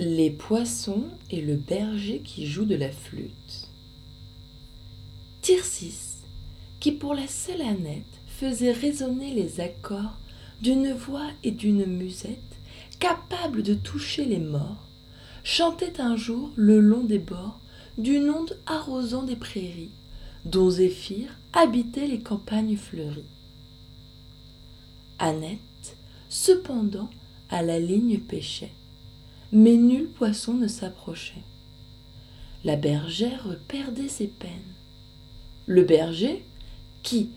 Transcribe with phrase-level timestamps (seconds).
[0.00, 3.68] Les poissons et le berger qui joue de la flûte.
[5.42, 6.18] Tircis,
[6.78, 10.16] qui pour la seule Annette faisait résonner les accords
[10.62, 12.38] d'une voix et d'une musette
[13.00, 14.86] capable de toucher les morts,
[15.42, 17.58] chantait un jour le long des bords
[17.96, 19.90] d'une onde arrosant des prairies,
[20.44, 23.24] dont Zéphyr habitait les campagnes fleuries.
[25.18, 25.96] Annette,
[26.28, 27.10] cependant,
[27.50, 28.70] à la ligne pêchait,
[29.52, 31.44] mais nul poisson ne s'approchait.
[32.64, 34.50] La bergère perdait ses peines.
[35.66, 36.44] Le berger,
[37.02, 37.30] qui,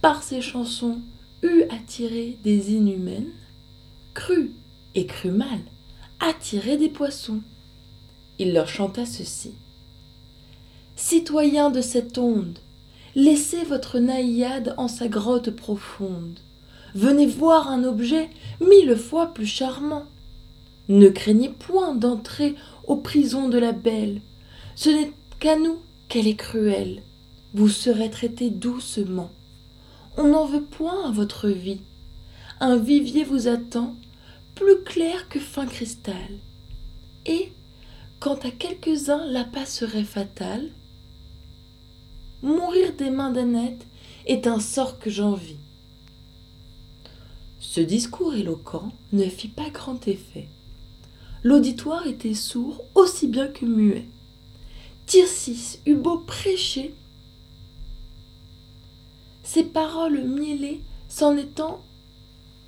[0.00, 1.00] par ses chansons,
[1.42, 3.32] eut attiré des inhumaines,
[4.14, 4.52] crut,
[4.94, 5.60] et crut mal,
[6.20, 7.40] attirer des poissons.
[8.38, 9.52] Il leur chanta ceci.
[10.96, 12.58] Citoyens de cette onde,
[13.14, 16.40] laissez votre naïade en sa grotte profonde.
[16.94, 18.30] Venez voir un objet
[18.60, 20.04] mille fois plus charmant.
[20.88, 22.54] Ne craignez point d'entrer
[22.86, 24.22] aux prisons de la belle.
[24.74, 27.02] Ce n'est qu'à nous qu'elle est cruelle.
[27.52, 29.30] Vous serez traités doucement.
[30.16, 31.82] On n'en veut point à votre vie.
[32.60, 33.96] Un vivier vous attend,
[34.54, 36.40] plus clair que fin cristal.
[37.26, 37.52] Et,
[38.18, 40.70] quand à quelques-uns l'appât serait fatal,
[42.42, 43.86] mourir des mains d'Annette
[44.26, 45.58] est un sort que j'envie.
[47.60, 50.48] Ce discours éloquent ne fit pas grand effet.
[51.42, 54.08] L'auditoire était sourd aussi bien que muet.
[55.06, 56.94] Tircis eut beau prêcher,
[59.42, 61.80] ses paroles mielées s'en étant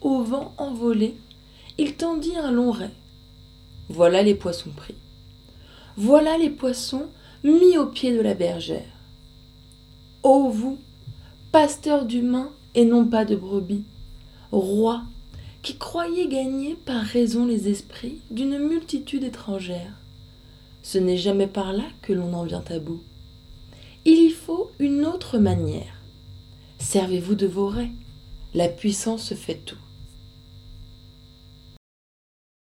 [0.01, 1.15] au vent envolées,
[1.77, 2.89] il tendit un long ray.
[3.91, 4.95] Voilà les poissons pris.
[5.97, 7.09] Voilà les poissons
[7.45, 8.89] mis au pied de la bergère.
[10.23, 10.79] Ô vous,
[11.53, 13.85] pasteurs d'humains et non pas de brebis,
[14.53, 15.03] rois,
[15.63, 19.93] qui croyez gagner par raison les esprits d'une multitude étrangère,
[20.83, 23.03] ce n'est jamais par là que l'on en vient à bout.
[24.05, 26.01] Il y faut une autre manière.
[26.79, 27.93] Servez-vous de vos raies,
[28.55, 29.77] la puissance fait tout.